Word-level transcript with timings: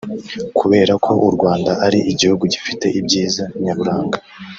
kubera 0.59 0.93
ko 1.05 1.11
u 1.27 1.29
Rwanda 1.35 1.71
ari 1.85 1.99
igihugu 2.11 2.43
gifite 2.53 2.85
ibyiza 2.99 3.43
nyaburanga 3.63 4.17